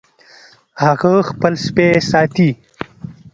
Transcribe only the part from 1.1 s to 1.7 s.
خپل